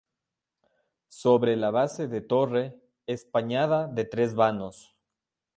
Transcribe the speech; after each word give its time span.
Sobre 1.17 1.55
la 1.55 1.69
base 1.69 2.07
de 2.15 2.21
torre, 2.21 2.75
espadaña 3.05 3.85
de 3.85 4.03
tres 4.05 4.33
vanos. 4.33 4.95